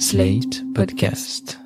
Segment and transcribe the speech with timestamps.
[0.00, 1.60] Slate Podcast.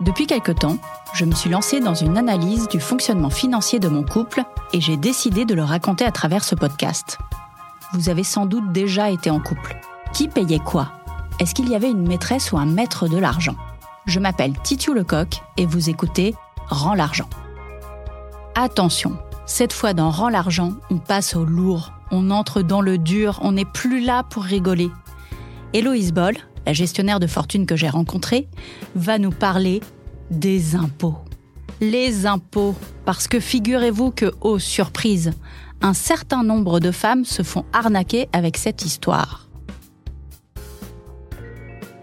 [0.00, 0.78] Depuis quelque temps,
[1.14, 4.96] je me suis lancée dans une analyse du fonctionnement financier de mon couple et j'ai
[4.96, 7.18] décidé de le raconter à travers ce podcast.
[7.92, 9.76] Vous avez sans doute déjà été en couple.
[10.12, 10.90] Qui payait quoi?
[11.38, 13.54] Est-ce qu'il y avait une maîtresse ou un maître de l'argent?
[14.06, 16.34] Je m'appelle Titu Lecoq et vous écoutez
[16.68, 17.28] Rends l'argent.
[18.54, 23.38] Attention, cette fois dans Rends l'argent, on passe au lourd, on entre dans le dur,
[23.42, 24.90] on n'est plus là pour rigoler.
[25.72, 26.36] Héloïse Boll,
[26.66, 28.48] la gestionnaire de fortune que j'ai rencontrée,
[28.94, 29.80] va nous parler
[30.30, 31.16] des impôts.
[31.80, 32.74] Les impôts,
[33.06, 35.32] parce que figurez-vous que, oh surprise,
[35.80, 39.48] un certain nombre de femmes se font arnaquer avec cette histoire.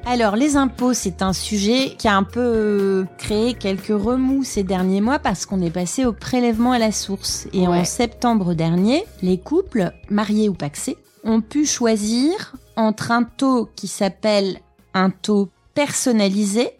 [0.06, 5.00] Alors, les impôts, c'est un sujet qui a un peu créé quelques remous ces derniers
[5.00, 7.48] mois parce qu'on est passé au prélèvement à la source.
[7.54, 13.70] Et en septembre dernier, les couples, mariés ou paxés, ont pu choisir entre un taux
[13.76, 14.60] qui s'appelle
[14.94, 16.72] un taux personnalisé,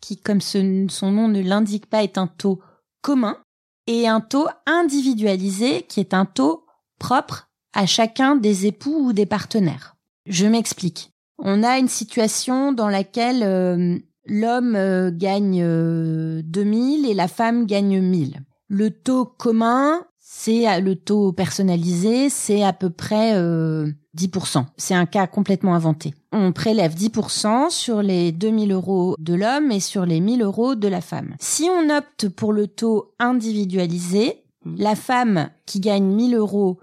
[0.00, 2.60] qui, comme son nom ne l'indique pas, est un taux
[3.00, 3.38] commun,
[3.86, 6.66] et un taux individualisé, qui est un taux
[6.98, 9.96] propre à chacun des époux ou des partenaires.
[10.26, 11.10] Je m'explique.
[11.38, 17.66] On a une situation dans laquelle euh, l'homme euh, gagne euh, 2000 et la femme
[17.66, 18.40] gagne 1000.
[18.68, 24.64] Le taux commun, c'est euh, le taux personnalisé, c'est à peu près euh, 10%.
[24.76, 26.14] C'est un cas complètement inventé.
[26.32, 30.88] On prélève 10% sur les 2000 euros de l'homme et sur les 1000 euros de
[30.88, 31.36] la femme.
[31.38, 36.78] Si on opte pour le taux individualisé, la femme qui gagne 1000 euros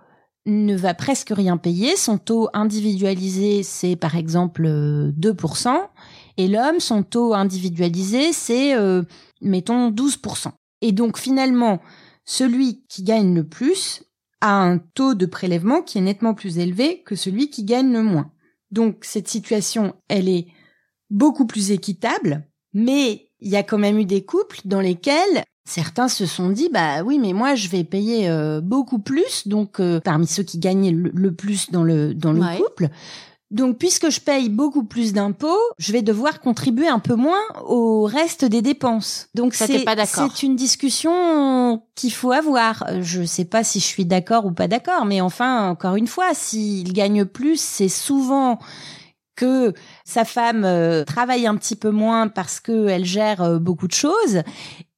[0.45, 1.95] ne va presque rien payer.
[1.95, 5.75] Son taux individualisé, c'est par exemple euh, 2%.
[6.37, 9.03] Et l'homme, son taux individualisé, c'est, euh,
[9.41, 10.51] mettons, 12%.
[10.81, 11.79] Et donc finalement,
[12.25, 14.03] celui qui gagne le plus
[14.41, 18.03] a un taux de prélèvement qui est nettement plus élevé que celui qui gagne le
[18.03, 18.31] moins.
[18.71, 20.47] Donc cette situation, elle est
[21.09, 26.07] beaucoup plus équitable, mais il y a quand même eu des couples dans lesquels certains
[26.07, 29.99] se sont dit bah oui mais moi je vais payer euh, beaucoup plus donc euh,
[29.99, 32.57] parmi ceux qui gagnaient le, le plus dans le dans le Ouais.
[32.57, 32.89] couple
[33.51, 38.03] donc puisque je paye beaucoup plus d'impôts je vais devoir contribuer un peu moins au
[38.03, 40.27] reste des dépenses donc c'est pas d'accord.
[40.35, 44.67] c'est une discussion qu'il faut avoir je sais pas si je suis d'accord ou pas
[44.67, 48.59] d'accord mais enfin encore une fois s'il gagne plus c'est souvent
[49.35, 49.73] que
[50.05, 54.43] sa femme euh, travaille un petit peu moins parce qu'elle gère euh, beaucoup de choses.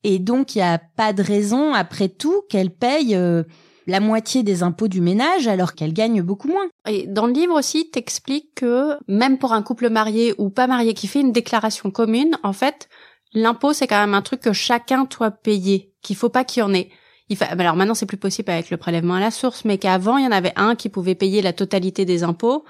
[0.08, 3.42] Et donc, il n'y a pas de raison, après tout, qu'elle paye euh,
[3.88, 6.68] la moitié des impôts du ménage alors qu'elle gagne beaucoup moins.
[6.88, 10.94] Et dans le livre aussi, t'expliques que même pour un couple marié ou pas marié
[10.94, 12.88] qui fait une déclaration commune, en fait,
[13.34, 16.64] l'impôt c'est quand même un truc que chacun doit payer, qu'il faut pas qu'il y
[16.64, 16.92] en ait.
[17.30, 20.26] Il Alors maintenant c'est plus possible avec le prélèvement à la source, mais qu'avant il
[20.26, 22.64] y en avait un qui pouvait payer la totalité des impôts,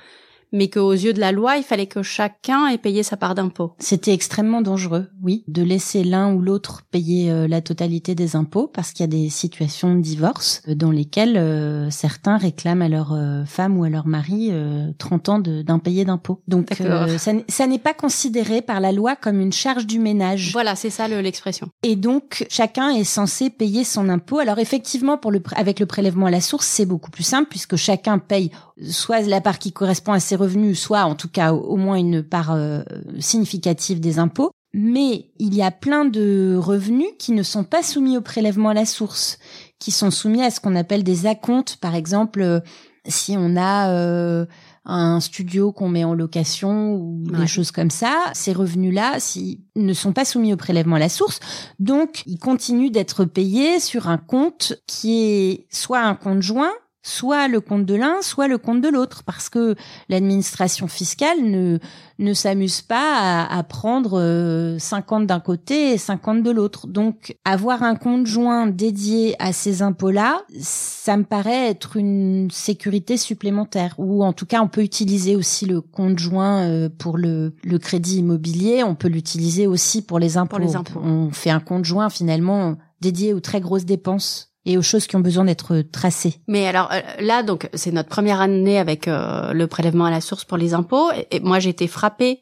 [0.51, 3.73] mais qu'aux yeux de la loi il fallait que chacun ait payé sa part d'impôt.
[3.79, 8.67] C'était extrêmement dangereux, oui, de laisser l'un ou l'autre payer euh, la totalité des impôts
[8.67, 12.89] parce qu'il y a des situations de divorce euh, dans lesquelles euh, certains réclament à
[12.89, 16.41] leur femme ou à leur mari euh, 30 ans d'impayés d'impôts.
[16.47, 20.51] Donc euh, ça, n'est pas considéré par la loi comme une charge du ménage.
[20.53, 21.69] Voilà, c'est ça le- l'expression.
[21.83, 24.39] Et donc, chacun est censé payer son impôt.
[24.39, 27.49] Alors effectivement, pour le, pr- avec le prélèvement à la source, c'est beaucoup plus simple
[27.49, 28.51] puisque chacun paye
[28.89, 32.23] soit la part qui correspond à ses revenus, soit en tout cas au, moins une
[32.23, 32.83] part euh,
[33.19, 34.51] significative des impôts.
[34.73, 38.73] Mais il y a plein de revenus qui ne sont pas soumis au prélèvement à
[38.73, 39.39] la source,
[39.79, 41.77] qui sont soumis à ce qu'on appelle des acomptes.
[41.77, 42.59] Par exemple, euh,
[43.07, 44.45] si on a euh,
[44.85, 47.39] un studio qu'on met en location ou Ouais.
[47.39, 51.09] des choses comme ça, ces revenus-là si, ne sont pas soumis au prélèvement à la
[51.09, 51.39] source.
[51.79, 56.71] Donc, ils continuent d'être payés sur un compte qui est soit un compte joint,
[57.05, 59.75] soit le compte de l'un, soit le compte de l'autre, parce que
[60.09, 61.79] l'administration fiscale ne
[62.17, 66.87] ne s'amuse pas à, à prendre euh, 50 d'un côté et 50 de l'autre.
[66.87, 73.17] Donc, avoir un compte joint dédié à ces impôts-là, ça me paraît être une sécurité
[73.17, 73.95] supplémentaire.
[73.97, 77.79] Ou en tout cas, on peut utiliser aussi le compte joint euh, pour le, le
[77.79, 78.83] crédit immobilier.
[78.83, 80.57] On peut l'utiliser aussi pour les impôts.
[80.57, 81.01] Pour les impôts.
[81.03, 85.15] On fait un compte joint finalement dédié aux très grosses dépenses et aux choses qui
[85.15, 86.41] ont besoin d'être tracées.
[86.47, 90.21] Mais alors euh, là, donc c'est notre première année avec euh, le prélèvement à la
[90.21, 91.11] source pour les impôts.
[91.11, 92.41] Et, et moi, j'ai été frappée.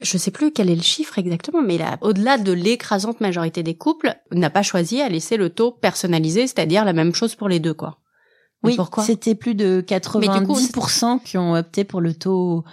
[0.00, 3.76] Je sais plus quel est le chiffre exactement, mais là, au-delà de l'écrasante majorité des
[3.76, 7.60] couples, n'a pas choisi à laisser le taux personnalisé, c'est-à-dire la même chose pour les
[7.60, 7.98] deux, quoi.
[8.62, 9.04] Oui, pourquoi?
[9.04, 9.84] c'était plus de
[10.18, 12.64] Mais du coup, 90% qui ont opté pour le taux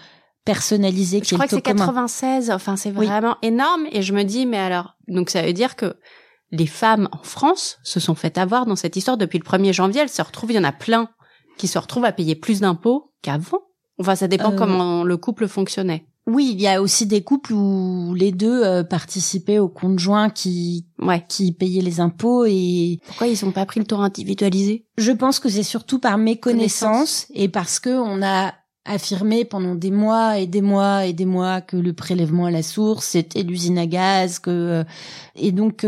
[0.46, 2.52] personnalisé Je crois que c'est 96.
[2.52, 3.86] Enfin, c'est vraiment énorme.
[3.92, 5.98] Et je me dis, mais alors, donc ça veut dire que
[6.52, 10.02] les femmes en France se sont fait avoir dans cette histoire depuis le 1er janvier.
[10.02, 11.10] Elles se retrouvent, il y en a plein
[11.58, 13.62] qui se retrouvent à payer plus d'impôts qu'avant.
[14.00, 16.06] Enfin, ça dépend euh, comment le couple fonctionnait.
[16.28, 20.86] Oui, il y a aussi des couples où les deux euh, participaient au conjoint qui
[21.00, 21.24] ouais.
[21.28, 25.40] qui payait les impôts et pourquoi ils n'ont pas pris le taux individualisé Je pense
[25.40, 28.54] que c'est surtout par méconnaissance et parce que on a
[28.84, 32.64] affirmé pendant des mois et des mois et des mois que le prélèvement à la
[32.64, 34.84] source c'était l'usine à gaz que euh,
[35.36, 35.86] et donc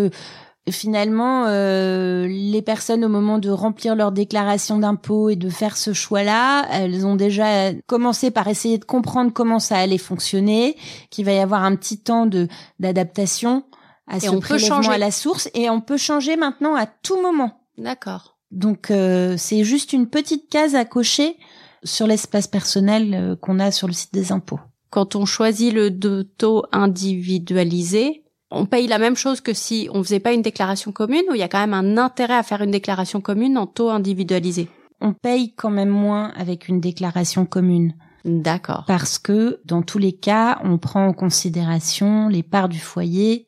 [0.72, 5.94] finalement, euh, les personnes au moment de remplir leur déclaration d'impôt et de faire ce
[5.94, 10.76] choix-là, elles ont déjà commencé par essayer de comprendre comment ça allait fonctionner,
[11.10, 12.48] qu'il va y avoir un petit temps de
[12.80, 13.64] d'adaptation
[14.08, 17.62] à ce prélèvement à la source, et on peut changer maintenant à tout moment.
[17.78, 18.38] D'accord.
[18.52, 21.38] Donc euh, c'est juste une petite case à cocher
[21.84, 24.60] sur l'espace personnel euh, qu'on a sur le site des impôts.
[24.90, 30.20] Quand on choisit le taux individualisé, on paye la même chose que si on faisait
[30.20, 32.72] pas une déclaration commune ou il y a quand même un intérêt à faire une
[32.72, 34.70] déclaration commune en taux individualisé?
[35.02, 37.94] On paye quand même moins avec une déclaration commune.
[38.26, 38.84] D'accord.
[38.88, 43.48] Parce que dans tous les cas, on prend en considération les parts du foyer.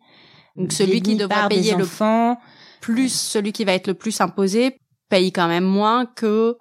[0.55, 2.37] Donc celui qui devra payer le enfants,
[2.79, 4.77] plus celui qui va être le plus imposé
[5.09, 6.57] paye quand même moins que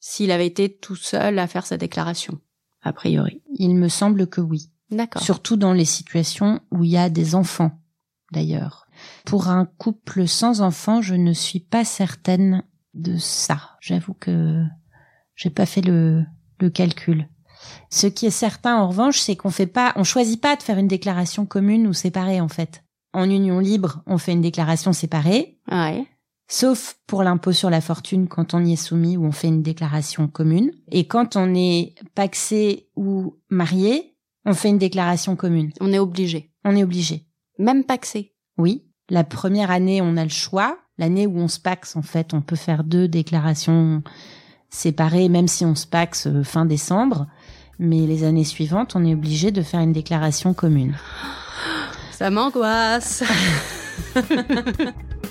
[0.00, 2.38] s'il avait été tout seul à faire sa déclaration,
[2.82, 3.42] a priori.
[3.54, 4.71] Il me semble que oui.
[4.92, 5.22] D'accord.
[5.22, 7.72] Surtout dans les situations où il y a des enfants,
[8.30, 8.86] d'ailleurs.
[9.24, 12.62] Pour un couple sans enfants, je ne suis pas certaine
[12.94, 13.58] de ça.
[13.80, 14.62] J'avoue que
[15.34, 16.24] j'ai pas fait le,
[16.60, 17.28] le calcul.
[17.90, 20.78] Ce qui est certain, en revanche, c'est qu'on fait pas, on choisit pas de faire
[20.78, 22.84] une déclaration commune ou séparée, en fait.
[23.14, 25.58] En union libre, on fait une déclaration séparée.
[25.70, 26.06] Ouais.
[26.48, 29.62] Sauf pour l'impôt sur la fortune quand on y est soumis ou on fait une
[29.62, 30.72] déclaration commune.
[30.90, 34.11] Et quand on est paxé ou marié,
[34.44, 35.72] on fait une déclaration commune.
[35.80, 36.52] On est obligé.
[36.64, 37.26] On est obligé.
[37.58, 38.34] Même paxé.
[38.58, 38.84] Oui.
[39.08, 40.78] La première année, on a le choix.
[40.98, 44.02] L'année où on se paxe, en fait, on peut faire deux déclarations
[44.68, 47.26] séparées, même si on se paxe euh, fin décembre.
[47.78, 50.96] Mais les années suivantes, on est obligé de faire une déclaration commune.
[52.12, 53.22] Ça m'angoisse.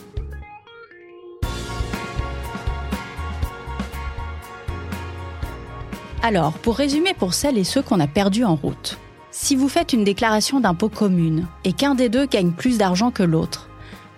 [6.23, 8.99] Alors, pour résumer pour celles et ceux qu'on a perdus en route,
[9.31, 13.23] si vous faites une déclaration d'impôt commune et qu'un des deux gagne plus d'argent que
[13.23, 13.69] l'autre,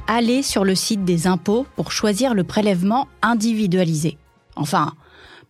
[0.08, 4.18] allez sur le site des impôts pour choisir le prélèvement individualisé.
[4.58, 4.94] Enfin,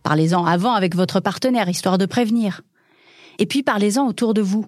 [0.04, 2.60] parlez-en avant avec votre partenaire, histoire de prévenir.
[3.40, 4.66] Et puis parlez-en autour de vous.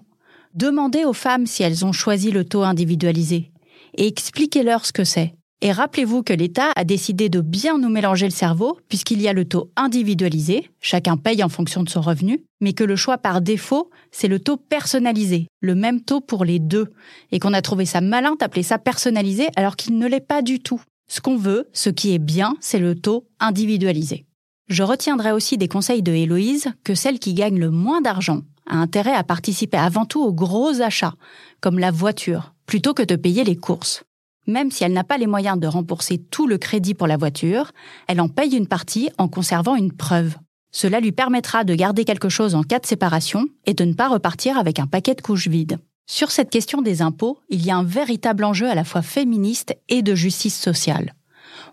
[0.55, 3.51] Demandez aux femmes si elles ont choisi le taux individualisé
[3.95, 5.36] et expliquez-leur ce que c'est.
[5.61, 9.33] Et rappelez-vous que l'État a décidé de bien nous mélanger le cerveau, puisqu'il y a
[9.33, 13.41] le taux individualisé, chacun paye en fonction de son revenu, mais que le choix par
[13.41, 16.91] défaut, c'est le taux personnalisé, le même taux pour les deux,
[17.31, 20.59] et qu'on a trouvé ça malin d'appeler ça personnalisé alors qu'il ne l'est pas du
[20.59, 20.81] tout.
[21.09, 24.25] Ce qu'on veut, ce qui est bien, c'est le taux individualisé.
[24.67, 28.75] Je retiendrai aussi des conseils de Héloïse que celle qui gagne le moins d'argent a
[28.75, 31.15] intérêt à participer avant tout aux gros achats,
[31.61, 34.03] comme la voiture, plutôt que de payer les courses.
[34.47, 37.71] Même si elle n'a pas les moyens de rembourser tout le crédit pour la voiture,
[38.07, 40.35] elle en paye une partie en conservant une preuve.
[40.71, 44.07] Cela lui permettra de garder quelque chose en cas de séparation et de ne pas
[44.07, 45.77] repartir avec un paquet de couches vides.
[46.09, 49.75] Sur cette question des impôts, il y a un véritable enjeu à la fois féministe
[49.89, 51.13] et de justice sociale.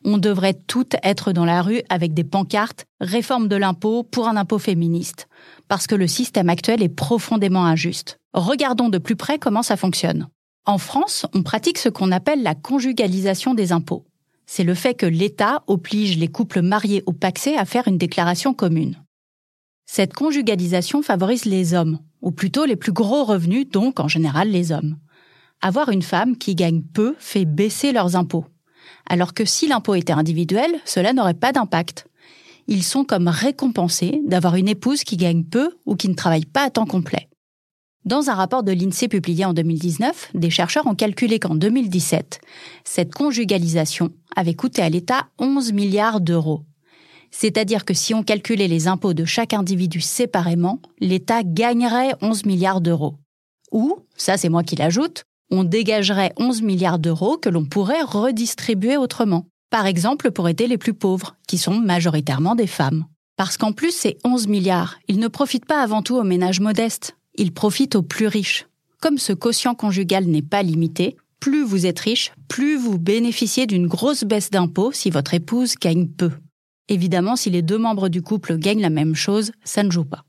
[0.04, 4.36] On devrait toutes être dans la rue avec des pancartes réforme de l'impôt pour un
[4.36, 5.28] impôt féministe,
[5.68, 8.18] parce que le système actuel est profondément injuste.
[8.32, 10.26] Regardons de plus près comment ça fonctionne.
[10.66, 14.06] En France, on pratique ce qu'on appelle la conjugalisation des impôts.
[14.46, 18.54] C'est le fait que l'État oblige les couples mariés ou paxés à faire une déclaration
[18.54, 18.96] commune.
[19.84, 24.72] Cette conjugalisation favorise les hommes, ou plutôt les plus gros revenus, donc en général les
[24.72, 24.96] hommes.
[25.60, 28.46] Avoir une femme qui gagne peu fait baisser leurs impôts.
[29.06, 32.06] Alors que si l'impôt était individuel, cela n'aurait pas d'impact.
[32.68, 36.62] Ils sont comme récompensés d'avoir une épouse qui gagne peu ou qui ne travaille pas
[36.64, 37.28] à temps complet.
[38.04, 42.38] Dans un rapport de l'INSEE publié en 2019, des chercheurs ont calculé qu'en 2017,
[42.84, 46.64] cette conjugalisation avait coûté à l'État 11 milliards d'euros.
[47.30, 52.82] C'est-à-dire que si on calculait les impôts de chaque individu séparément, l'État gagnerait 11 milliards
[52.82, 53.14] d'euros.
[53.72, 58.98] Ou, ça c'est moi qui l'ajoute, on dégagerait 11 milliards d'euros que l'on pourrait redistribuer
[58.98, 59.46] autrement.
[59.70, 63.06] Par exemple pour aider les plus pauvres, qui sont majoritairement des femmes.
[63.36, 67.16] Parce qu'en plus, ces 11 milliards, ils ne profitent pas avant tout aux ménages modestes,
[67.36, 68.66] il profite aux plus riches.
[69.00, 73.86] Comme ce quotient conjugal n'est pas limité, plus vous êtes riche, plus vous bénéficiez d'une
[73.86, 76.30] grosse baisse d'impôts si votre épouse gagne peu.
[76.88, 80.24] Évidemment, si les deux membres du couple gagnent la même chose, ça ne joue pas.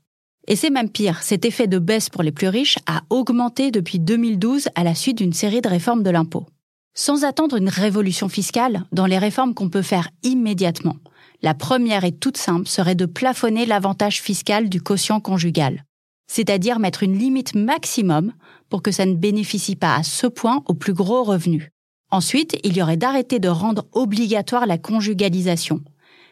[0.48, 3.98] Et c'est même pire, cet effet de baisse pour les plus riches a augmenté depuis
[3.98, 6.46] 2012 à la suite d'une série de réformes de l'impôt.
[6.94, 10.96] Sans attendre une révolution fiscale, dans les réformes qu'on peut faire immédiatement,
[11.42, 15.84] la première et toute simple serait de plafonner l'avantage fiscal du quotient conjugal,
[16.26, 18.32] c'est-à-dire mettre une limite maximum
[18.68, 21.68] pour que ça ne bénéficie pas à ce point aux plus gros revenus.
[22.10, 25.80] Ensuite, il y aurait d'arrêter de rendre obligatoire la conjugalisation,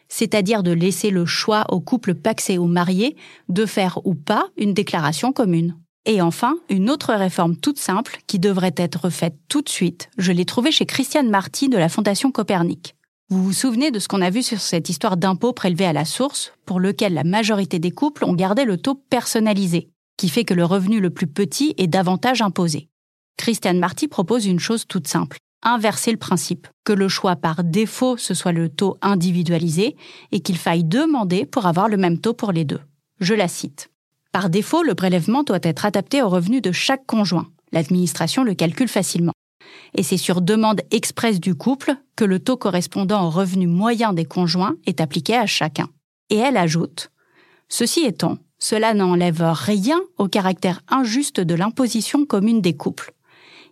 [0.07, 3.15] c'est-à-dire de laisser le choix aux couples paxés ou mariés
[3.49, 5.75] de faire ou pas une déclaration commune.
[6.05, 10.31] Et enfin, une autre réforme toute simple qui devrait être faite tout de suite, je
[10.31, 12.95] l'ai trouvée chez Christiane Marty de la Fondation Copernic.
[13.29, 16.05] Vous vous souvenez de ce qu'on a vu sur cette histoire d'impôt prélevé à la
[16.05, 20.53] source, pour lequel la majorité des couples ont gardé le taux personnalisé, qui fait que
[20.53, 22.87] le revenu le plus petit est davantage imposé.
[23.37, 28.17] Christiane Marty propose une chose toute simple inverser le principe, que le choix par défaut
[28.17, 29.97] ce soit le taux individualisé
[30.31, 32.79] et qu'il faille demander pour avoir le même taux pour les deux.
[33.19, 33.89] Je la cite.
[34.31, 37.47] Par défaut, le prélèvement doit être adapté au revenu de chaque conjoint.
[37.71, 39.33] L'administration le calcule facilement.
[39.93, 44.25] Et c'est sur demande expresse du couple que le taux correspondant au revenu moyen des
[44.25, 45.89] conjoints est appliqué à chacun.
[46.29, 47.11] Et elle ajoute
[47.67, 53.15] Ceci étant, cela n'enlève rien au caractère injuste de l'imposition commune des couples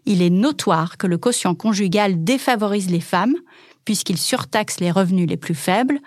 [0.05, 3.35] il est notoire que le quotient conjugal défavorise les femmes,
[3.85, 5.99] puisqu'il surtaxe les revenus les plus faibles,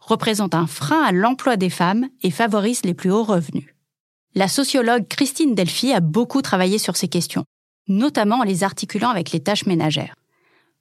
[0.00, 3.74] représente un frein à l'emploi des femmes et favorise les plus hauts revenus.
[4.34, 7.44] La sociologue Christine Delphi a beaucoup travaillé sur ces questions,
[7.88, 10.14] notamment en les articulant avec les tâches ménagères.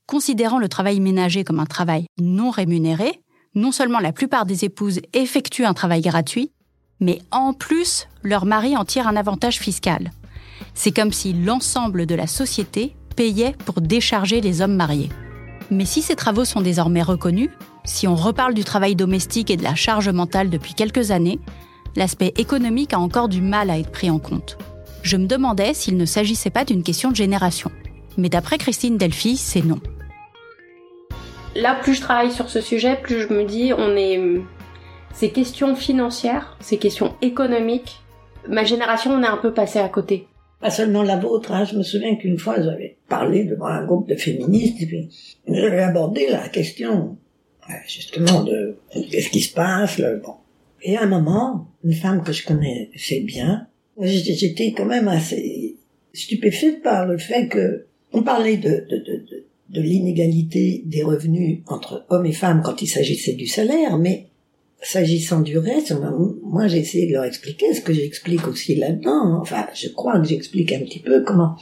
[0.06, 3.22] Considérant le travail ménager comme un travail non rémunéré,
[3.56, 6.52] non seulement la plupart des épouses effectuent un travail gratuit,
[7.00, 10.12] mais en plus, leur mari en tire un avantage fiscal.
[10.74, 15.10] C'est comme si l'ensemble de la société payait pour décharger les hommes mariés.
[15.70, 17.50] Mais si ces travaux sont désormais reconnus,
[17.86, 21.40] si on reparle du travail domestique et de la charge mentale depuis quelques années,
[21.96, 24.58] l'aspect économique a encore du mal à être pris en compte.
[25.04, 27.70] Je me demandais s'il ne s'agissait pas d'une question de génération.
[28.18, 29.80] Mais d'après Christine Delphi, c'est non.
[31.56, 34.20] Là, plus je travaille sur ce sujet, plus je me dis, on est.
[35.14, 38.02] Ces questions financières, ces questions économiques,
[38.50, 40.28] ma génération, on est un peu passé à côté
[40.64, 41.52] pas seulement la vôtre.
[41.52, 41.66] Hein.
[41.66, 45.10] Je me souviens qu'une fois, j'avais parlé devant un groupe de féministes et puis
[45.46, 47.18] j'avais abordé la question
[47.86, 50.00] justement de qu'est-ce qui se passe.
[50.00, 50.36] bon.
[50.82, 53.68] Et à un moment, une femme que je connaissais bien,
[54.00, 55.78] j'étais quand même assez
[56.14, 62.06] stupéfaite par le fait que on parlait de, de, de, de, l'inégalité des revenus entre
[62.10, 64.28] hommes et femmes quand il s'agissait du salaire, mais
[64.86, 65.96] S'agissant du reste,
[66.44, 69.40] moi j'ai essayé de leur expliquer ce que j'explique aussi là-dedans.
[69.40, 71.56] Enfin, je crois que j'explique un petit peu comment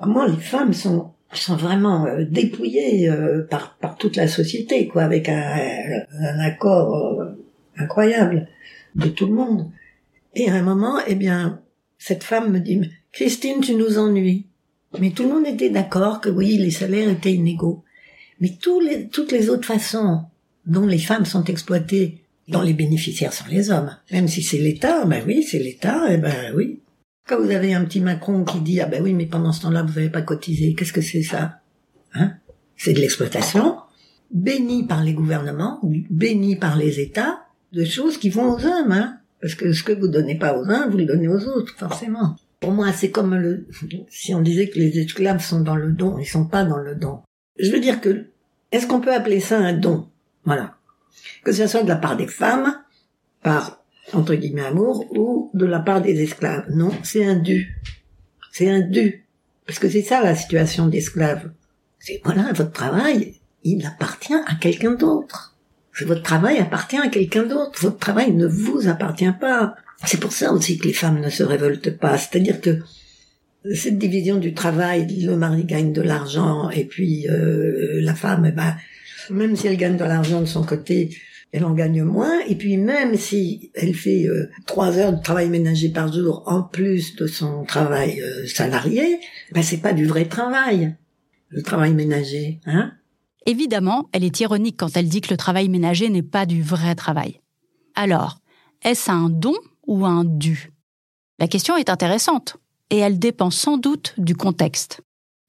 [0.00, 5.02] comment les femmes sont sont vraiment euh, dépouillées euh, par par toute la société, quoi,
[5.02, 5.54] avec un,
[6.18, 7.38] un accord euh,
[7.76, 8.48] incroyable
[8.94, 9.70] de tout le monde.
[10.34, 11.60] Et à un moment, eh bien,
[12.04, 12.80] cette femme me dit
[13.12, 14.46] Christine, tu nous ennuies.
[14.98, 17.84] Mais tout le monde était d'accord que oui, les salaires étaient inégaux.
[18.40, 20.22] Mais tous les, toutes les autres façons
[20.66, 23.96] dont les femmes sont exploitées dont les bénéficiaires sont les hommes.
[24.10, 26.80] Même si c'est l'État, ben oui, c'est l'État, et eh ben oui.
[27.28, 29.84] Quand vous avez un petit Macron qui dit ah ben oui, mais pendant ce temps-là
[29.84, 31.60] vous n'avez pas cotisé, qu'est-ce que c'est ça?
[32.14, 32.32] Hein?
[32.76, 33.76] C'est de l'exploitation,
[34.32, 35.78] béni par les gouvernements,
[36.10, 39.92] béni par les États, de choses qui vont aux hommes, hein Parce que ce que
[39.92, 42.36] vous donnez pas aux uns, vous le donnez aux autres, forcément.
[42.60, 43.66] Pour moi, c'est comme le,
[44.08, 46.94] si on disait que les esclaves sont dans le don, ils sont pas dans le
[46.94, 47.20] don.
[47.58, 48.26] Je veux dire que,
[48.70, 50.08] est-ce qu'on peut appeler ça un don?
[50.44, 50.76] Voilà
[51.44, 52.78] que ce soit de la part des femmes,
[53.42, 53.82] par
[54.12, 56.66] entre guillemets amour, ou de la part des esclaves.
[56.70, 57.80] Non, c'est un dû.
[58.52, 59.26] C'est un dû.
[59.66, 61.50] Parce que c'est ça la situation d'esclave.
[61.98, 65.51] C'est voilà, votre travail, il appartient à quelqu'un d'autre.
[66.00, 67.80] Votre travail appartient à quelqu'un d'autre.
[67.82, 69.76] Votre travail ne vous appartient pas.
[70.04, 72.16] C'est pour ça aussi que les femmes ne se révoltent pas.
[72.18, 72.78] C'est-à-dire que
[73.74, 78.52] cette division du travail, le mari gagne de l'argent et puis euh, la femme, eh
[78.52, 78.74] ben,
[79.30, 81.10] même si elle gagne de l'argent de son côté,
[81.52, 82.40] elle en gagne moins.
[82.48, 86.62] Et puis même si elle fait euh, trois heures de travail ménager par jour en
[86.62, 89.20] plus de son travail euh, salarié,
[89.52, 90.96] ben c'est pas du vrai travail,
[91.50, 92.92] le travail ménager, hein
[93.46, 96.94] Évidemment, elle est ironique quand elle dit que le travail ménager n'est pas du vrai
[96.94, 97.40] travail.
[97.94, 98.38] Alors,
[98.82, 99.54] est-ce un don
[99.86, 100.72] ou un dû?
[101.38, 102.56] La question est intéressante
[102.90, 105.00] et elle dépend sans doute du contexte.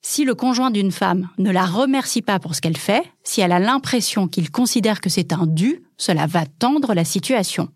[0.05, 3.53] Si le conjoint d'une femme ne la remercie pas pour ce qu'elle fait, si elle
[3.53, 7.69] a l'impression qu'il considère que c'est un dû, cela va tendre la situation.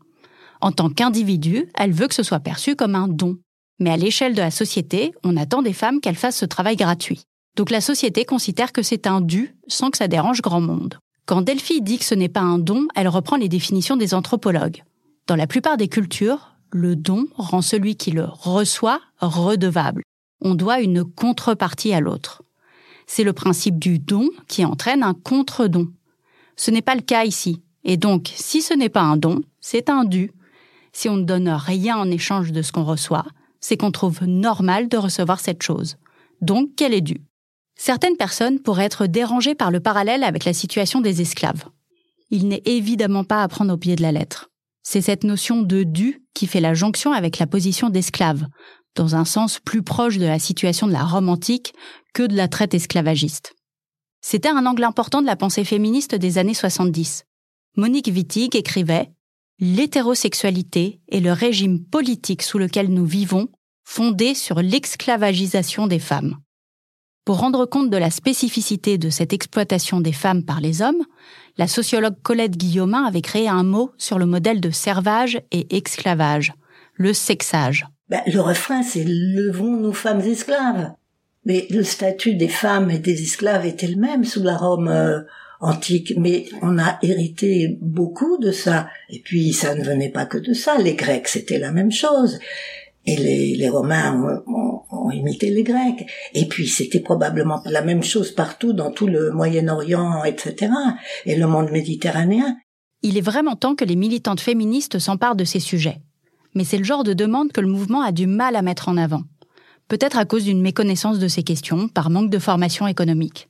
[0.59, 3.37] En tant qu'individu, elle veut que ce soit perçu comme un don.
[3.79, 7.23] Mais à l'échelle de la société, on attend des femmes qu'elles fassent ce travail gratuit.
[7.57, 10.99] Donc la société considère que c'est un dû sans que ça dérange grand monde.
[11.25, 14.83] Quand Delphi dit que ce n'est pas un don, elle reprend les définitions des anthropologues.
[15.25, 20.03] Dans la plupart des cultures, Le don rend celui qui le reçoit redevable.
[20.41, 22.43] On doit une contrepartie à l'autre.
[23.07, 25.87] C'est le principe du don qui entraîne un contre-don.
[26.57, 27.63] Ce n'est pas le cas ici.
[27.85, 30.31] Et donc, si ce n'est pas un don, c'est un dû.
[30.91, 33.25] Si on ne donne rien en échange de ce qu'on reçoit,
[33.61, 35.95] c'est qu'on trouve normal de recevoir cette chose.
[36.41, 37.21] Donc, qu'elle est due.
[37.77, 41.65] Certaines personnes pourraient être dérangées par le parallèle avec la situation des esclaves.
[42.29, 44.49] Il n'est évidemment pas à prendre au pied de la lettre.
[44.83, 48.47] C'est cette notion de dû qui fait la jonction avec la position d'esclave,
[48.95, 51.73] dans un sens plus proche de la situation de la Rome antique
[52.13, 53.53] que de la traite esclavagiste.
[54.21, 57.25] C'était un angle important de la pensée féministe des années 70.
[57.75, 59.11] Monique Wittig écrivait
[59.59, 63.49] L'hétérosexualité est le régime politique sous lequel nous vivons,
[63.83, 66.37] fondé sur l'esclavagisation des femmes.
[67.27, 71.03] Pour rendre compte de la spécificité de cette exploitation des femmes par les hommes,
[71.57, 76.53] la sociologue Colette Guillaumin avait créé un mot sur le modèle de servage et esclavage,
[76.93, 77.85] le sexage.
[78.07, 80.93] Ben, le refrain, c'est levons nos femmes esclaves.
[81.43, 85.19] Mais le statut des femmes et des esclaves était le même sous la Rome euh,
[85.59, 88.87] antique, mais on a hérité beaucoup de ça.
[89.09, 90.77] Et puis ça ne venait pas que de ça.
[90.77, 92.39] Les Grecs, c'était la même chose.
[93.07, 96.05] Et les, Romains ont, ont, imité les Grecs.
[96.33, 100.73] Et puis c'était probablement la même chose partout dans tout le Moyen-Orient, etc.
[101.25, 102.57] Et le monde méditerranéen.
[103.03, 106.01] Il est vraiment temps que les militantes féministes s'emparent de ces sujets.
[106.53, 108.97] Mais c'est le genre de demande que le mouvement a du mal à mettre en
[108.97, 109.23] avant.
[109.87, 113.47] Peut-être à cause d'une méconnaissance de ces questions, par manque de formation économique.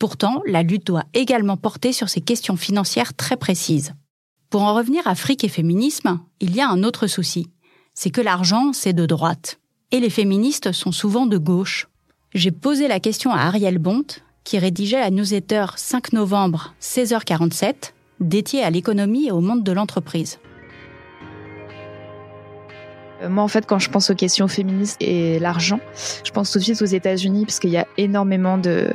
[0.00, 3.92] Pourtant, la lutte doit également porter sur ces questions financières très précises.
[4.48, 7.46] Pour en revenir à fric et féminisme, il y a un autre souci
[8.02, 9.60] c'est que l'argent, c'est de droite.
[9.90, 11.86] Et les féministes sont souvent de gauche.
[12.32, 18.62] J'ai posé la question à Ariel Bonte, qui rédigeait la newsletter 5 novembre 16h47, dédiée
[18.62, 20.38] à l'économie et au monde de l'entreprise.
[23.20, 25.80] Euh, moi, en fait, quand je pense aux questions féministes et l'argent,
[26.24, 28.90] je pense tout de suite aux États-Unis parce qu'il y a énormément de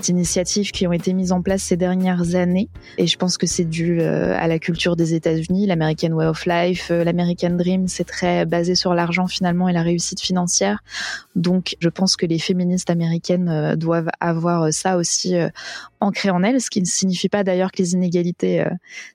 [0.00, 2.68] d'initiatives qui ont été mises en place ces dernières années.
[2.98, 6.46] Et je pense que c'est dû euh, à la culture des États-Unis, l'American Way of
[6.46, 10.82] Life, euh, l'American Dream, c'est très basé sur l'argent finalement et la réussite financière.
[11.36, 15.34] Donc je pense que les féministes américaines euh, doivent avoir ça aussi
[16.00, 18.64] ancré en elles, ce qui ne signifie pas d'ailleurs que les inégalités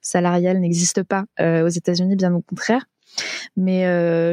[0.01, 2.85] salariales n'existent pas aux États-Unis, bien au contraire.
[3.57, 3.83] Mais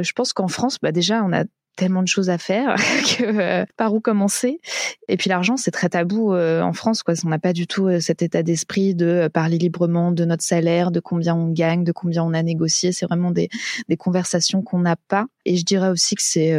[0.02, 1.44] je pense qu'en France, bah déjà, on a
[1.76, 2.76] tellement de choses à faire
[3.18, 4.61] que euh, par où commencer.
[5.08, 7.14] Et puis l'argent c'est très tabou euh, en France quoi.
[7.24, 10.90] On n'a pas du tout euh, cet état d'esprit de parler librement de notre salaire
[10.90, 12.92] de combien on gagne de combien on a négocié.
[12.92, 13.48] C'est vraiment des,
[13.88, 15.26] des conversations qu'on n'a pas.
[15.44, 16.52] Et je dirais aussi que c'est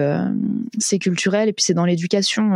[0.78, 2.52] c'est culturel et puis c'est dans l'éducation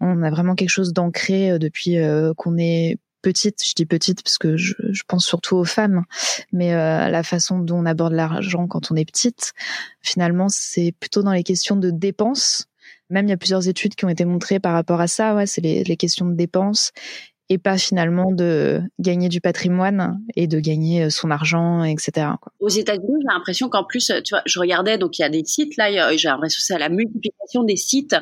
[0.00, 1.96] on a vraiment quelque chose d'ancré depuis
[2.36, 2.98] qu'on est
[3.34, 4.74] je dis petite parce que je,
[5.06, 6.04] pense surtout aux femmes,
[6.52, 9.52] mais euh, la façon dont on aborde l'argent quand on est petite,
[10.02, 12.66] finalement, c'est plutôt dans les questions de dépenses.
[13.08, 15.34] Même il y a plusieurs études qui ont été montrées par rapport à ça.
[15.34, 16.92] Ouais, c'est les questions de dépenses
[17.48, 22.28] et pas finalement de gagner du patrimoine et de gagner euh, son argent, etc.
[22.60, 25.44] Aux États-Unis, j'ai l'impression qu'en plus, tu vois, je regardais, donc il y a des
[25.44, 28.16] sites là, j'ai l'impression que c'est la multiplication des sites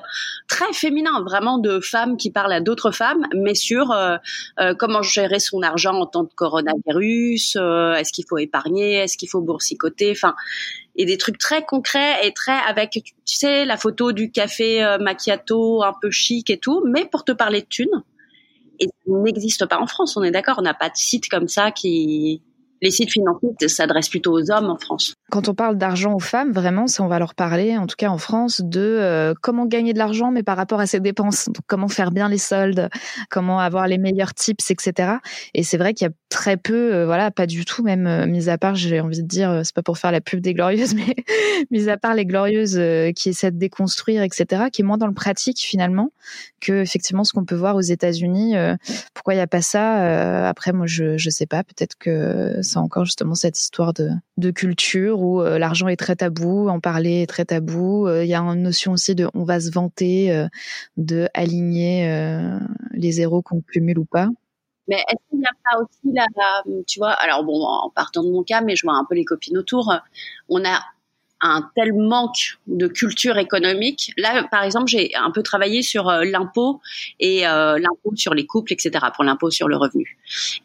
[0.49, 4.17] très féminins, vraiment de femmes qui parlent à d'autres femmes, mais sur euh,
[4.61, 9.17] euh, comment gérer son argent en temps de coronavirus, euh, est-ce qu'il faut épargner, est-ce
[9.17, 10.35] qu'il faut boursicoter, enfin
[10.97, 15.83] et des trucs très concrets et très avec tu sais la photo du café macchiato
[15.83, 18.05] un peu chic et tout mais pour te parler de thunes
[18.81, 20.17] et n'existe pas en France.
[20.17, 22.43] On est d'accord, on n'a pas de site comme ça qui
[22.83, 25.15] les sites financiers s'adressent plutôt aux hommes en France.
[25.31, 28.09] Quand on parle d'argent aux femmes, vraiment, ça, on va leur parler, en tout cas
[28.09, 31.49] en France, de euh, comment gagner de l'argent, mais par rapport à ses dépenses.
[31.67, 32.89] Comment faire bien les soldes,
[33.31, 35.15] comment avoir les meilleurs tips, etc.
[35.55, 38.27] Et c'est vrai qu'il y a très peu, euh, voilà, pas du tout, même euh,
[38.27, 40.95] mis à part, j'ai envie de dire, c'est pas pour faire la pub des glorieuses,
[40.95, 41.15] mais
[41.71, 42.81] mis à part les glorieuses
[43.15, 46.11] qui essaient de déconstruire, etc., qui est moins dans le pratique finalement
[46.61, 48.55] que effectivement ce qu'on peut voir aux États-Unis.
[49.13, 51.63] pourquoi il y a pas ça Après, moi, je je sais pas.
[51.65, 56.69] Peut-être que encore justement cette histoire de de culture où euh, l'argent est très tabou,
[56.69, 58.07] en parler est très tabou.
[58.07, 60.49] Euh, il y a une notion aussi de on va se vanter euh,
[60.97, 61.85] de aligner
[62.93, 64.29] les zéros qu'on cumule ou pas.
[64.89, 66.27] Mais est-ce qu'il n'y a pas aussi la,
[66.87, 69.25] tu vois, alors bon, en partant de mon cas, mais je vois un peu les
[69.25, 69.95] copines autour,
[70.49, 70.81] on a
[71.47, 74.13] un tel manque de culture économique.
[74.17, 76.81] Là, par exemple, j'ai un peu travaillé sur euh, l'impôt
[77.21, 80.17] et euh, l'impôt sur les couples, etc., pour l'impôt sur le revenu.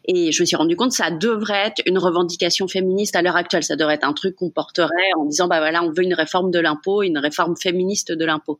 [0.06, 3.36] Et je me suis rendu compte que ça devrait être une revendication féministe à l'heure
[3.36, 3.64] actuelle.
[3.64, 6.50] Ça devrait être un truc qu'on porterait en disant, bah voilà, on veut une réforme
[6.50, 8.60] de l'impôt, une réforme féministe de l'impôt.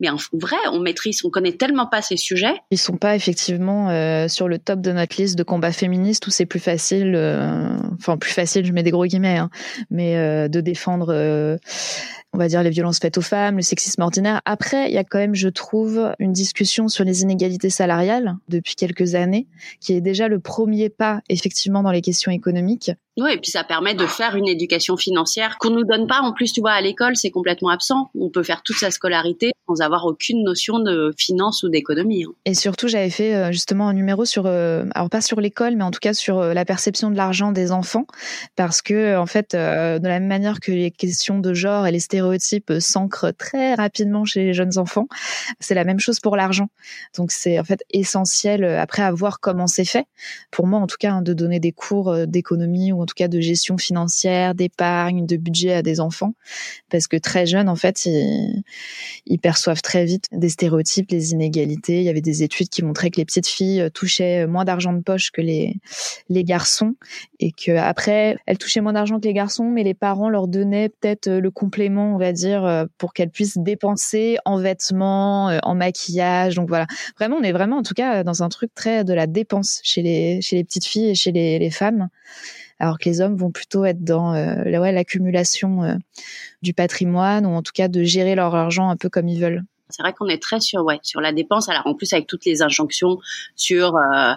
[0.00, 2.54] Mais en vrai, on maîtrise, on connaît tellement pas ces sujets.
[2.70, 6.30] Ils sont pas effectivement euh, sur le top de notre liste de combats féministes où
[6.30, 9.50] c'est plus facile, euh, enfin plus facile, je mets des gros guillemets, hein,
[9.90, 11.58] mais euh, de défendre
[12.32, 14.40] on va dire les violences faites aux femmes, le sexisme ordinaire.
[14.44, 18.76] Après, il y a quand même, je trouve, une discussion sur les inégalités salariales depuis
[18.76, 19.48] quelques années,
[19.80, 22.92] qui est déjà le premier pas effectivement dans les questions économiques.
[23.26, 26.20] Et puis ça permet de faire une éducation financière qu'on nous donne pas.
[26.20, 28.10] En plus, tu vois, à l'école, c'est complètement absent.
[28.18, 32.24] On peut faire toute sa scolarité sans avoir aucune notion de finance ou d'économie.
[32.24, 32.32] Hein.
[32.44, 35.84] Et surtout, j'avais fait euh, justement un numéro sur, euh, alors pas sur l'école, mais
[35.84, 38.06] en tout cas sur euh, la perception de l'argent des enfants,
[38.56, 42.00] parce que en fait, de la même manière que les questions de genre et les
[42.00, 45.06] stéréotypes s'ancrent très rapidement chez les jeunes enfants,
[45.60, 46.68] c'est la même chose pour l'argent.
[47.16, 50.06] Donc c'est en fait essentiel après à voir comment c'est fait.
[50.50, 53.40] Pour moi, en tout cas, hein, de donner des cours d'économie ou tout cas de
[53.40, 56.34] gestion financière, d'épargne, de budget à des enfants,
[56.90, 61.98] parce que très jeunes, en fait, ils, perçoivent très vite des stéréotypes, les inégalités.
[61.98, 65.00] Il y avait des études qui montraient que les petites filles touchaient moins d'argent de
[65.00, 65.76] poche que les
[66.28, 66.94] les garçons,
[67.40, 70.90] et que après, elles touchaient moins d'argent que les garçons, mais les parents leur donnaient
[70.90, 76.54] peut-être le complément, on va dire, pour qu'elles puissent dépenser en vêtements, en maquillage.
[76.54, 76.86] Donc voilà,
[77.18, 80.02] vraiment, on est vraiment, en tout cas, dans un truc très de la dépense chez
[80.02, 82.08] les chez les petites filles et chez les, les femmes
[82.80, 85.94] alors que les hommes vont plutôt être dans euh, ouais, l'accumulation euh,
[86.62, 89.62] du patrimoine ou en tout cas de gérer leur argent un peu comme ils veulent.
[89.90, 91.68] C'est vrai qu'on est très sur ouais sur la dépense.
[91.68, 93.18] Alors en plus avec toutes les injonctions
[93.54, 94.32] sur euh,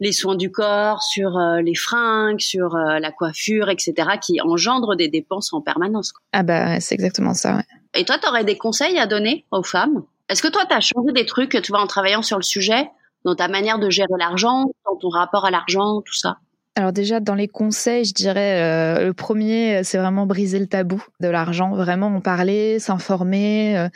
[0.00, 5.54] les soins du corps, sur les fringues, sur la coiffure, etc., qui engendrent des dépenses
[5.54, 6.12] en permanence.
[6.34, 7.56] Ah bah c'est exactement ça.
[7.56, 7.62] Ouais.
[7.96, 10.04] Et toi, tu aurais des conseils à donner aux femmes?
[10.28, 12.90] Est-ce que toi, tu as changé des trucs, tu vois, en travaillant sur le sujet,
[13.24, 16.36] dans ta manière de gérer l'argent, dans ton rapport à l'argent, tout ça?
[16.76, 21.02] Alors déjà dans les conseils, je dirais euh, le premier, c'est vraiment briser le tabou
[21.20, 23.78] de l'argent, vraiment en parler, s'informer.
[23.78, 23.88] Euh,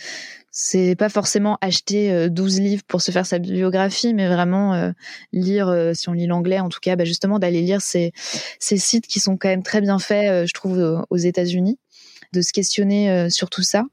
[0.50, 4.92] c'est pas forcément acheter 12 euh, livres pour se faire sa biographie, mais vraiment
[5.32, 8.12] lire, si on lit l'anglais, en tout cas, bah justement d'aller lire ces,
[8.58, 11.78] ces sites qui sont quand même très bien faits, je trouve, aux États-Unis
[12.32, 13.84] de se questionner euh, sur tout ça.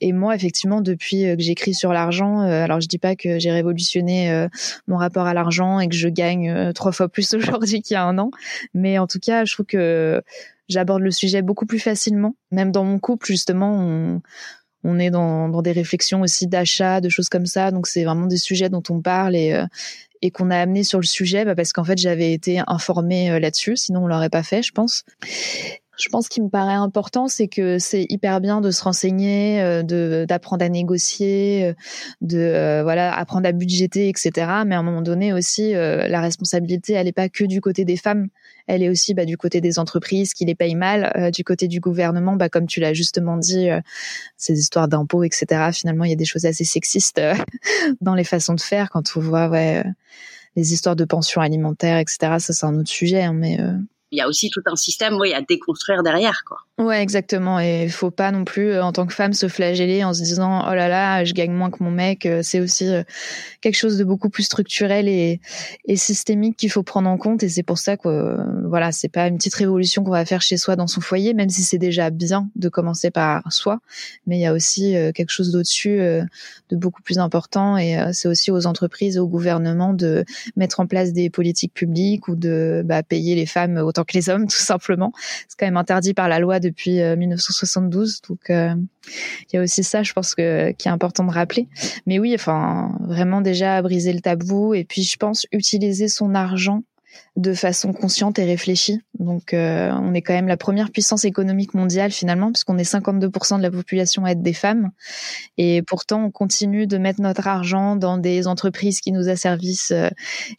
[0.00, 3.38] Et moi, effectivement, depuis euh, que j'écris sur l'argent, euh, alors je dis pas que
[3.38, 4.46] j'ai révolutionné
[4.86, 8.04] mon rapport à l'argent et que je gagne trois fois plus aujourd'hui qu'il y a
[8.04, 8.30] un an,
[8.74, 10.22] mais en tout cas, je trouve que
[10.68, 12.34] j'aborde le sujet beaucoup plus facilement.
[12.50, 14.22] Même dans mon couple, justement, on,
[14.84, 17.70] on est dans, dans des réflexions aussi d'achat, de choses comme ça.
[17.70, 19.64] Donc c'est vraiment des sujets dont on parle et,
[20.22, 23.76] et qu'on a amené sur le sujet bah parce qu'en fait j'avais été informée là-dessus,
[23.76, 25.04] sinon on l'aurait pas fait, je pense.
[26.00, 29.82] Je pense qu'il me paraît important, c'est que c'est hyper bien de se renseigner, euh,
[29.82, 31.74] de d'apprendre à négocier, euh,
[32.22, 34.30] de euh, voilà apprendre à budgéter, etc.
[34.66, 37.96] Mais à un moment donné aussi, la responsabilité, elle n'est pas que du côté des
[37.96, 38.28] femmes,
[38.66, 41.80] elle est aussi bah, du côté des entreprises qui les payent mal, du côté du
[41.80, 43.68] gouvernement, bah, comme tu l'as justement dit,
[44.36, 45.70] ces histoires d'impôts, etc.
[45.72, 47.20] Finalement, il y a des choses assez sexistes
[48.00, 49.84] dans les façons de faire quand on voit ouais
[50.56, 52.36] les histoires de pensions alimentaires, etc.
[52.38, 53.58] Ça c'est un autre sujet, hein, mais
[54.10, 56.42] il y a aussi tout un système oui, à déconstruire derrière.
[56.46, 56.58] Quoi.
[56.80, 57.60] Ouais, exactement.
[57.60, 60.22] Et il faut pas non plus, euh, en tant que femme, se flageller en se
[60.22, 62.24] disant oh là là, je gagne moins que mon mec.
[62.24, 63.02] Euh, c'est aussi euh,
[63.60, 65.42] quelque chose de beaucoup plus structurel et,
[65.84, 67.42] et systémique qu'il faut prendre en compte.
[67.42, 70.56] Et c'est pour ça que voilà, c'est pas une petite révolution qu'on va faire chez
[70.56, 73.80] soi dans son foyer, même si c'est déjà bien de commencer par soi.
[74.26, 77.76] Mais il y a aussi quelque chose d'au-dessus, de beaucoup plus important.
[77.76, 80.24] Et c'est aussi aux entreprises et au gouvernement de
[80.56, 84.30] mettre en place des politiques publiques ou de bah, payer les femmes autant que les
[84.30, 85.12] hommes, tout simplement.
[85.46, 88.20] C'est quand même interdit par la loi de depuis 1972.
[88.22, 88.74] Euh, Donc euh,
[89.52, 91.68] il y a aussi ça, je pense que qui est important de rappeler.
[92.06, 96.82] Mais oui, enfin vraiment déjà briser le tabou et puis je pense utiliser son argent
[97.36, 99.00] de façon consciente et réfléchie.
[99.18, 103.58] Donc, euh, on est quand même la première puissance économique mondiale finalement, puisqu'on est 52%
[103.58, 104.90] de la population à être des femmes.
[105.58, 110.08] Et pourtant, on continue de mettre notre argent dans des entreprises qui nous asservissent euh,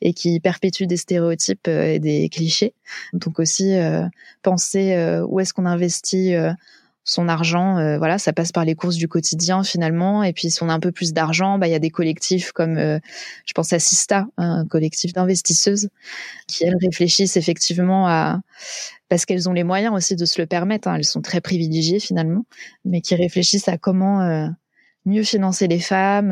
[0.02, 2.74] et qui perpétuent des stéréotypes euh, et des clichés.
[3.14, 3.74] Donc aussi,
[4.42, 4.96] penser
[5.28, 6.36] où est-ce qu'on investit
[7.04, 10.24] son argent, euh, voilà, ça passe par les courses du quotidien finalement.
[10.24, 12.52] Et puis si on a un peu plus d'argent, bah il y a des collectifs
[12.52, 13.00] comme, euh,
[13.46, 15.90] je pense à Sista, un collectif d'investisseuses,
[16.48, 18.42] qui elles réfléchissent effectivement à
[19.10, 20.88] parce qu'elles ont les moyens aussi de se le permettre.
[20.88, 22.46] Hein, elles sont très privilégiées finalement,
[22.86, 24.48] mais qui réfléchissent à comment euh,
[25.06, 26.32] mieux financer les femmes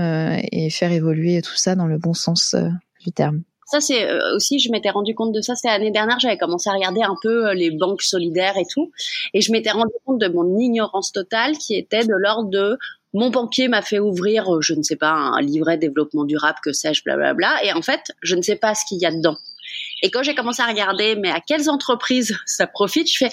[0.52, 2.56] et faire évoluer tout ça dans le bon sens
[3.02, 3.42] du terme.
[3.70, 6.72] Ça, c'est euh, aussi, je m'étais rendu compte de ça, c'était l'année dernière, j'avais commencé
[6.72, 8.92] à regarder un peu euh, les banques solidaires et tout,
[9.36, 12.80] et je m'étais rendu compte de mon ignorance totale qui était de l'ordre de
[13.14, 16.74] mon banquier m'a fait ouvrir, euh, je ne sais pas, un livret développement durable, que
[16.74, 19.38] sais-je, blablabla, et en fait, je ne sais pas ce qu'il y a dedans.
[20.02, 23.30] Et quand j'ai commencé à regarder, mais à quelles entreprises ça profite, je fais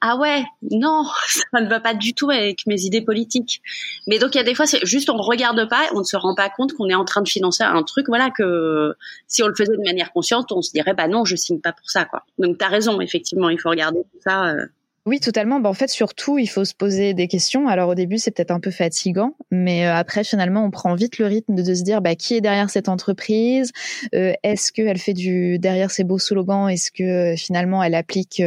[0.00, 3.62] ah ouais, non, ça ne va pas du tout avec mes idées politiques.
[4.06, 6.16] Mais donc il y a des fois, c'est juste on regarde pas, on ne se
[6.16, 8.94] rend pas compte qu'on est en train de financer un truc, voilà que
[9.26, 11.72] si on le faisait de manière consciente, on se dirait bah non, je signe pas
[11.72, 12.24] pour ça quoi.
[12.38, 14.46] Donc tu as raison, effectivement, il faut regarder tout ça.
[14.46, 14.66] Euh,
[15.06, 15.60] oui, totalement.
[15.60, 17.68] Bah, en fait, surtout, il faut se poser des questions.
[17.68, 21.16] Alors au début, c'est peut-être un peu fatigant, mais euh, après, finalement, on prend vite
[21.16, 23.72] le rythme de, se dire, bah, qui est derrière cette entreprise?
[24.14, 26.68] Euh, Est-ce qu'elle fait du derrière ces beaux slogans?
[26.68, 28.42] Est-ce que euh, finalement, elle applique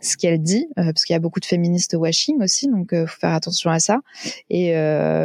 [0.00, 0.66] ce qu'elle dit?
[0.74, 4.00] Parce qu'il y a beaucoup de féministes washing aussi, donc faut faire attention à ça.
[4.48, 4.72] Et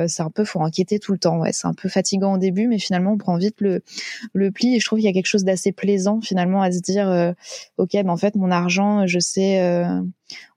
[0.07, 1.39] c'est un peu, faut enquêter tout le temps.
[1.39, 3.81] Ouais, c'est un peu fatigant au début, mais finalement, on prend vite le
[4.33, 4.75] le pli.
[4.75, 7.33] Et je trouve qu'il y a quelque chose d'assez plaisant finalement à se dire,
[7.77, 9.59] ok, bah, en fait, mon argent, je sais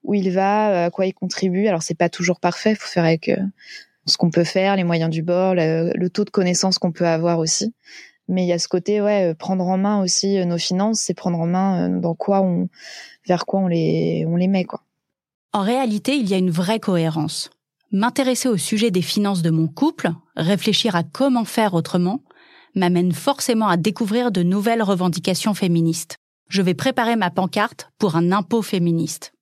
[0.04, 1.66] où il va, à quoi il contribue.
[1.66, 3.36] Alors c'est pas toujours parfait, faut faire avec euh,
[4.06, 7.38] ce qu'on peut faire, les moyens du bord, le, taux de connaissance qu'on peut avoir
[7.38, 7.74] aussi.
[8.28, 11.00] Mais il y a ce côté, ouais, euh, prendre en main aussi euh, nos finances,
[11.00, 12.68] c'est prendre en main dans quoi on,
[13.26, 14.82] vers quoi on les, on les met, quoi.
[15.52, 17.50] En réalité, il y a une vraie cohérence.
[17.90, 22.22] M'intéresser au sujet des finances de mon couple, réfléchir à comment faire autrement,
[22.74, 26.16] m'amène forcément à découvrir de nouvelles revendications féministes.
[26.48, 29.32] Je vais préparer ma pancarte pour un impôt féministe.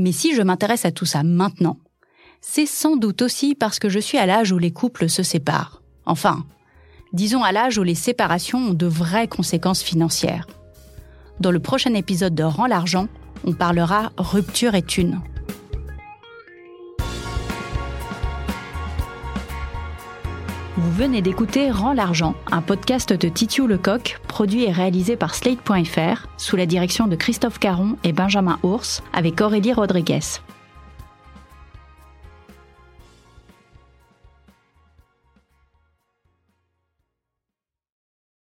[0.00, 1.76] Mais si je m'intéresse à tout ça maintenant,
[2.40, 5.82] c'est sans doute aussi parce que je suis à l'âge où les couples se séparent.
[6.06, 6.46] Enfin,
[7.12, 10.46] disons à l'âge où les séparations ont de vraies conséquences financières.
[11.38, 13.08] Dans le prochain épisode de Rends l'argent,
[13.44, 15.20] on parlera rupture et thune.
[20.80, 26.26] Vous venez d'écouter Rends l'argent, un podcast de Titiou Lecoq, produit et réalisé par Slate.fr,
[26.38, 30.20] sous la direction de Christophe Caron et Benjamin Ours, avec Aurélie Rodriguez.